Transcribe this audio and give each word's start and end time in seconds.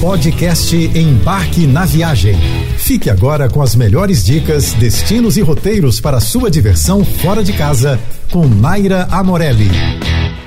Podcast 0.00 0.76
Embarque 0.76 1.66
na 1.66 1.84
Viagem. 1.84 2.36
Fique 2.76 3.10
agora 3.10 3.50
com 3.50 3.60
as 3.60 3.74
melhores 3.74 4.24
dicas, 4.24 4.72
destinos 4.74 5.36
e 5.36 5.40
roteiros 5.40 6.00
para 6.00 6.20
sua 6.20 6.48
diversão 6.48 7.04
fora 7.04 7.42
de 7.42 7.52
casa 7.52 7.98
com 8.30 8.46
Naira 8.46 9.08
Amorelli. 9.10 9.68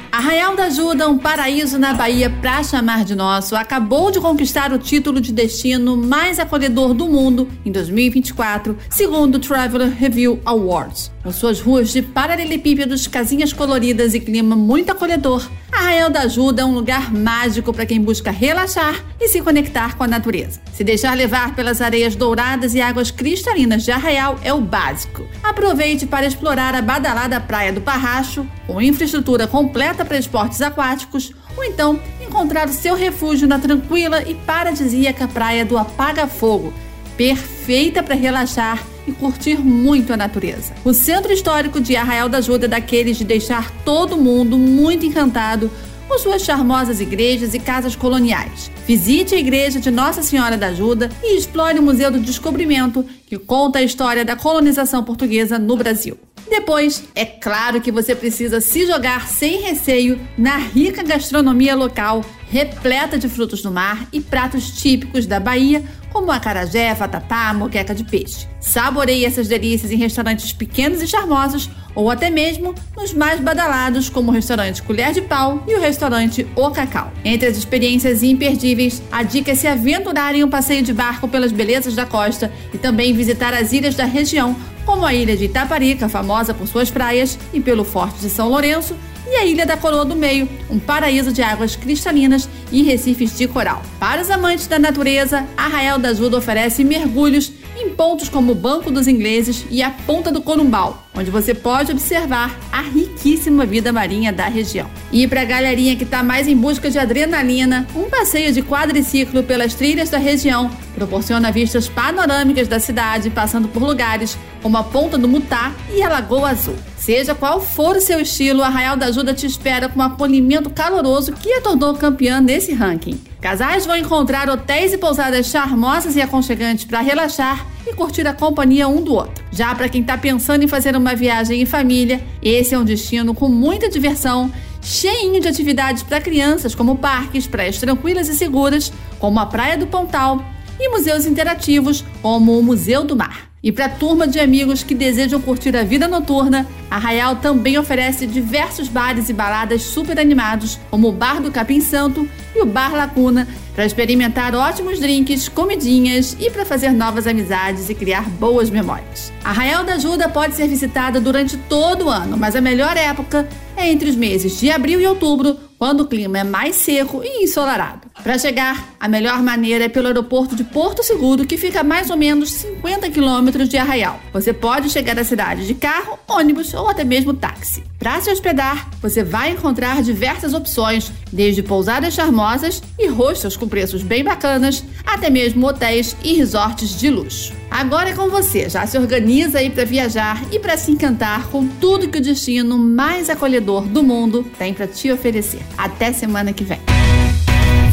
Arraial 0.10 0.56
da 0.56 0.66
Ajuda, 0.66 1.10
um 1.10 1.18
paraíso 1.18 1.78
na 1.78 1.94
Bahia 1.94 2.30
pra 2.30 2.64
chamar 2.64 3.04
de 3.04 3.14
nosso, 3.14 3.56
acabou 3.56 4.10
de 4.10 4.22
conquistar 4.22 4.72
o 4.72 4.78
título 4.78 5.20
de 5.20 5.34
destino 5.34 5.98
mais 5.98 6.40
acolhedor 6.40 6.94
do 6.94 7.08
mundo 7.08 7.48
em 7.66 7.72
2024, 7.72 8.78
segundo 8.90 9.36
o 9.36 9.40
Traveler 9.40 9.90
Review 9.90 10.40
Awards. 10.46 11.12
Com 11.24 11.32
suas 11.32 11.60
ruas 11.60 11.92
de 11.92 12.02
paralelepípedos, 12.02 13.08
casinhas 13.08 13.52
coloridas 13.52 14.14
e 14.14 14.20
clima 14.20 14.56
muito 14.56 14.92
acolhedor, 14.92 15.50
Arraial 15.82 16.12
da 16.12 16.22
Ajuda 16.22 16.62
é 16.62 16.66
um 16.66 16.76
lugar 16.76 17.12
mágico 17.12 17.74
para 17.74 17.88
quem 17.88 18.00
busca 18.00 18.30
relaxar 18.30 19.04
e 19.20 19.28
se 19.28 19.42
conectar 19.42 19.98
com 19.98 20.04
a 20.04 20.08
natureza. 20.08 20.62
Se 20.72 20.84
deixar 20.84 21.18
levar 21.18 21.56
pelas 21.56 21.82
areias 21.82 22.16
douradas 22.16 22.76
e 22.76 22.82
águas 22.82 23.10
cristalinas 23.10 23.82
de 23.82 23.92
Arraial 23.92 24.40
é 24.44 24.54
o 24.54 24.62
básico. 24.62 25.28
Aproveite 25.42 26.06
para 26.06 26.28
explorar 26.28 26.76
a 26.76 26.84
badalada 26.84 27.42
Praia 27.42 27.74
do 27.74 27.82
Parracho, 27.82 28.46
com 28.68 28.80
infraestrutura 28.80 29.48
completa 29.48 30.06
para 30.06 30.20
esportes 30.20 30.62
aquáticos, 30.62 31.34
ou 31.58 31.64
então 31.64 32.00
encontrar 32.22 32.70
o 32.70 32.74
seu 32.74 32.96
refúgio 32.96 33.48
na 33.48 33.58
tranquila 33.58 34.22
e 34.22 34.36
paradisíaca 34.36 35.28
Praia 35.28 35.66
do 35.66 35.80
Apaga 35.80 36.28
Fogo, 36.28 36.72
perfeita 37.18 38.04
para 38.04 38.14
relaxar 38.14 38.86
e 39.08 39.12
curtir 39.12 39.58
muito 39.60 40.14
a 40.14 40.18
natureza. 40.18 40.74
O 40.84 40.94
centro 40.94 41.32
histórico 41.32 41.80
de 41.80 41.96
Arraial 41.96 42.30
da 42.30 42.40
Ajuda 42.40 42.66
é 42.66 42.70
daqueles 42.70 43.18
de 43.18 43.24
deixar 43.24 43.72
todo 43.84 44.18
mundo 44.18 44.58
muito 44.58 45.06
encantado 45.06 45.72
com 46.08 46.20
suas 46.20 46.42
charmosas 46.42 47.00
igrejas 47.00 47.54
e 47.54 47.60
casas 47.60 47.96
coloniais. 47.96 48.70
Visite 48.86 49.34
a 49.34 49.40
igreja 49.40 49.80
de 49.80 49.90
Nossa 49.90 50.22
Senhora 50.22 50.58
da 50.58 50.68
Ajuda 50.68 51.10
e 51.24 51.38
explore 51.38 51.80
o 51.80 51.82
Museu 51.82 52.12
do 52.12 52.20
Descobrimento, 52.20 53.06
que 53.26 53.38
conta 53.38 53.80
a 53.80 53.84
história 53.84 54.26
da 54.26 54.36
colonização 54.36 55.06
portuguesa 55.06 55.58
no 55.58 55.78
Brasil. 55.78 56.20
Depois, 56.50 57.06
é 57.16 57.26
claro 57.26 57.80
que 57.80 57.94
você 57.94 58.14
precisa 58.14 58.60
se 58.60 58.86
jogar 58.86 59.30
sem 59.30 59.62
receio 59.62 60.20
na 60.38 60.58
rica 60.58 61.02
gastronomia 61.02 61.74
local, 61.76 62.26
repleta 62.52 63.18
de 63.18 63.30
frutos 63.30 63.62
do 63.62 63.72
mar 63.72 64.06
e 64.12 64.20
pratos 64.20 64.72
típicos 64.72 65.26
da 65.26 65.40
Bahia, 65.40 65.82
como 66.12 66.30
acarajé, 66.30 66.94
vatapá, 66.94 67.54
moqueca 67.54 67.96
de 67.96 68.04
peixe. 68.04 68.46
Saboreie 68.60 69.24
essas 69.24 69.48
delícias 69.48 69.90
em 69.90 69.96
restaurantes 69.96 70.52
pequenos 70.52 71.02
e 71.02 71.08
charmosos 71.08 71.70
ou 71.96 72.12
até 72.12 72.30
mesmo 72.30 72.76
nos 72.96 73.14
mais 73.14 73.40
badalados, 73.40 74.10
como 74.10 74.32
o 74.32 74.34
restaurante 74.34 74.84
Colher 74.84 75.14
de 75.14 75.22
Pau 75.22 75.64
e 75.66 75.76
o 75.76 75.80
restaurante 75.80 76.46
O 76.54 76.70
Cacau. 76.72 77.14
Entre 77.24 77.48
as 77.48 77.56
experiências 77.56 78.22
imperdíveis, 78.22 79.02
a 79.10 79.24
dica 79.24 79.52
é 79.52 79.56
se 79.56 79.68
aventurar 79.68 80.36
em 80.36 80.44
um 80.44 80.50
passeio 80.50 80.84
de 80.84 80.94
barco 80.94 81.30
pelas 81.30 81.54
belezas 81.54 81.96
da 81.96 82.06
costa 82.06 82.52
e 82.74 82.78
também 82.78 83.14
visitar 83.14 83.54
as 83.54 83.72
ilhas 83.72 83.96
da 83.96 84.06
região, 84.06 84.58
como 84.86 85.06
a 85.06 85.14
ilha 85.14 85.36
de 85.38 85.46
Itaparica, 85.46 86.10
famosa 86.10 86.54
por 86.54 86.68
suas 86.68 86.90
praias, 86.90 87.38
e 87.54 87.60
pelo 87.60 87.84
Forte 87.84 88.20
de 88.20 88.30
São 88.30 88.50
Lourenço, 88.50 88.96
e 89.28 89.36
a 89.36 89.46
Ilha 89.46 89.66
da 89.66 89.78
Coroa 89.78 90.04
do 90.04 90.16
Meio, 90.16 90.50
um 90.70 90.80
paraíso 90.80 91.32
de 91.32 91.42
águas 91.42 91.76
cristalinas 91.76 92.50
e 92.72 92.84
recifes 92.84 93.38
de 93.38 93.48
coral. 93.48 93.82
Para 94.00 94.22
os 94.22 94.30
amantes 94.30 94.68
da 94.68 94.78
natureza, 94.78 95.48
Arraial 95.56 95.98
da 95.98 96.10
Ajuda 96.10 96.38
oferece 96.38 96.84
mergulhos 96.84 97.54
pontos 98.02 98.30
como 98.30 98.54
o 98.54 98.56
Banco 98.56 98.90
dos 98.90 99.08
Ingleses 99.08 99.64
e 99.70 99.84
a 99.84 99.92
Ponta 99.92 100.32
do 100.32 100.42
Corumbau, 100.42 101.06
onde 101.16 101.30
você 101.30 101.54
pode 101.54 101.92
observar 101.92 102.60
a 102.72 102.82
riquíssima 102.82 103.64
vida 103.64 103.94
marinha 103.94 104.34
da 104.34 104.48
região. 104.48 104.90
E 105.12 105.28
para 105.28 105.44
a 105.44 105.46
galerinha 105.46 105.96
que 105.96 106.04
está 106.04 106.24
mais 106.24 106.48
em 106.48 106.58
busca 106.58 106.90
de 106.90 106.98
adrenalina, 106.98 107.86
um 107.96 108.10
passeio 108.10 108.52
de 108.52 108.64
quadriciclo 108.64 109.44
pelas 109.44 109.76
trilhas 109.76 110.10
da 110.10 110.18
região 110.18 110.72
proporciona 110.96 111.52
vistas 111.52 111.88
panorâmicas 111.88 112.68
da 112.68 112.80
cidade, 112.80 113.30
passando 113.30 113.68
por 113.68 113.84
lugares 113.84 114.36
como 114.64 114.78
a 114.78 114.84
Ponta 114.84 115.16
do 115.16 115.28
Mutá 115.28 115.72
e 115.94 116.02
a 116.02 116.10
Lagoa 116.10 116.50
Azul. 116.50 116.78
Seja 116.98 117.36
qual 117.36 117.62
for 117.62 117.98
o 117.98 118.02
seu 118.02 118.20
estilo, 118.20 118.64
Arraial 118.64 118.98
da 118.98 119.06
Ajuda 119.06 119.32
te 119.32 119.46
espera 119.46 119.88
com 119.88 120.00
um 120.00 120.04
acolhimento 120.04 120.72
caloroso 120.72 121.34
que 121.34 121.54
a 121.54 121.62
tornou 121.62 121.94
campeã 121.94 122.42
nesse 122.42 122.74
ranking. 122.74 123.31
Casais 123.42 123.88
vão 123.88 123.98
encontrar 123.98 124.48
hotéis 124.48 124.94
e 124.94 125.00
pousadas 125.00 125.48
charmosas 125.48 126.16
e 126.16 126.22
aconchegantes 126.22 126.86
para 126.86 127.02
relaxar 127.02 127.66
e 127.88 127.94
curtir 127.94 128.26
a 128.28 128.34
companhia 128.34 128.88
um 128.88 129.04
do 129.04 129.16
outro. 129.16 129.44
Já 129.52 129.74
para 129.74 129.90
quem 129.90 130.02
está 130.02 130.16
pensando 130.16 130.64
em 130.64 130.68
fazer 130.68 130.96
uma 130.96 131.16
viagem 131.16 131.60
em 131.60 131.66
família, 131.66 132.24
esse 132.40 132.76
é 132.76 132.78
um 132.78 132.86
destino 132.86 133.34
com 133.34 133.50
muita 133.50 133.90
diversão, 133.90 134.54
cheinho 134.80 135.42
de 135.42 135.48
atividades 135.48 136.04
para 136.04 136.22
crianças, 136.22 136.76
como 136.76 137.00
parques, 137.00 137.48
praias 137.48 137.80
tranquilas 137.80 138.30
e 138.30 138.36
seguras, 138.36 138.94
como 139.18 139.40
a 139.40 139.46
Praia 139.48 139.76
do 139.76 139.88
Pontal, 139.88 140.46
e 140.80 140.88
museus 140.90 141.26
interativos, 141.26 142.06
como 142.22 142.60
o 142.60 142.64
Museu 142.64 143.04
do 143.04 143.16
Mar. 143.16 143.51
E 143.64 143.72
para 143.72 143.86
a 143.86 143.90
turma 143.90 144.28
de 144.28 144.40
amigos 144.40 144.82
que 144.82 144.96
desejam 144.96 145.40
curtir 145.40 145.76
a 145.78 145.84
vida 145.84 146.08
noturna, 146.08 146.66
Arraial 146.90 147.36
também 147.36 147.78
oferece 147.78 148.26
diversos 148.26 148.88
bares 148.88 149.30
e 149.30 149.34
baladas 149.34 149.84
super 149.84 150.20
animados, 150.20 150.80
como 150.90 151.10
o 151.10 151.12
Bar 151.12 151.40
do 151.40 151.52
Capim 151.52 151.80
Santo 151.80 152.28
e 152.56 152.62
o 152.62 152.66
Bar 152.66 152.96
Lacuna, 152.96 153.48
para 153.76 153.86
experimentar 153.86 154.56
ótimos 154.56 155.00
drinks, 155.00 155.48
comidinhas 155.48 156.36
e 156.40 156.50
para 156.50 156.66
fazer 156.66 156.92
novas 156.92 157.28
amizades 157.28 157.88
e 157.88 157.94
criar 157.94 158.28
boas 158.28 158.72
memórias. 158.72 159.32
Arraial 159.44 159.84
da 159.84 159.94
Ajuda 159.94 160.28
pode 160.28 160.56
ser 160.56 160.68
visitada 160.68 161.22
durante 161.22 161.56
todo 161.56 162.06
o 162.06 162.10
ano, 162.10 162.36
mas 162.38 162.56
a 162.56 162.62
melhor 162.62 162.98
época 162.98 163.48
é 163.78 163.92
entre 163.92 164.10
os 164.10 164.16
meses 164.16 164.60
de 164.60 164.72
abril 164.72 165.00
e 165.00 165.06
outubro, 165.06 165.56
quando 165.78 166.02
o 166.02 166.08
clima 166.08 166.40
é 166.40 166.44
mais 166.44 166.76
seco 166.78 167.22
e 167.24 167.44
ensolarado. 167.44 168.01
Para 168.24 168.38
chegar, 168.38 168.94
a 169.00 169.08
melhor 169.08 169.42
maneira 169.42 169.86
é 169.86 169.90
pelo 169.90 170.06
aeroporto 170.06 170.56
de 170.56 170.64
Porto 170.64 171.02
Seguro, 171.02 171.46
que 171.46 171.58
fica 171.58 171.80
a 171.80 171.84
mais 171.84 172.12
ou 172.12 172.16
menos 172.18 172.52
50 172.52 173.10
quilômetros 173.10 173.68
de 173.68 173.78
Arraial. 173.78 174.20
Você 174.32 174.54
pode 174.54 174.92
chegar 174.92 175.18
à 175.18 175.24
cidade 175.24 175.66
de 175.66 175.74
carro, 175.74 176.20
ônibus 176.28 176.72
ou 176.76 176.88
até 176.88 177.04
mesmo 177.04 177.34
táxi. 177.34 177.84
Para 177.98 178.22
se 178.22 178.30
hospedar, 178.30 178.90
você 179.02 179.24
vai 179.24 179.52
encontrar 179.52 180.04
diversas 180.04 180.54
opções, 180.54 181.12
desde 181.32 181.64
pousadas 181.64 182.14
charmosas 182.14 182.84
e 182.98 183.08
hostels 183.08 183.58
com 183.58 183.68
preços 183.68 184.04
bem 184.04 184.24
bacanas, 184.24 184.84
até 185.04 185.30
mesmo 185.30 185.66
hotéis 185.66 186.16
e 186.24 186.36
resorts 186.36 187.00
de 187.00 187.10
luxo. 187.10 187.54
Agora 187.72 188.10
é 188.10 188.14
com 188.14 188.30
você, 188.30 188.70
já 188.70 188.86
se 188.86 189.00
organiza 189.00 189.58
aí 189.60 189.70
para 189.72 189.86
viajar 189.86 190.44
e 190.52 190.60
para 190.60 190.78
se 190.78 190.92
encantar 190.92 191.48
com 191.48 191.68
tudo 191.68 192.10
que 192.10 192.20
o 192.20 192.22
destino 192.22 192.78
mais 192.78 193.32
acolhedor 193.32 193.84
do 193.84 194.04
mundo 194.04 194.46
tem 194.60 194.76
para 194.76 194.86
te 194.86 195.12
oferecer. 195.12 195.62
Até 195.76 196.14
semana 196.14 196.54
que 196.54 196.64
vem. 196.64 196.80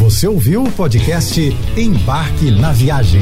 Você 0.09 0.27
ouviu 0.27 0.65
o 0.65 0.73
podcast 0.73 1.39
Embarque 1.77 2.51
na 2.51 2.73
Viagem. 2.73 3.21